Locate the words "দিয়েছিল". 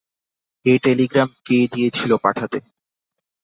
1.73-2.11